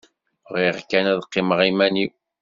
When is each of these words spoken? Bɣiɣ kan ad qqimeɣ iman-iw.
Bɣiɣ 0.51 0.77
kan 0.89 1.05
ad 1.11 1.21
qqimeɣ 1.27 1.59
iman-iw. 1.69 2.11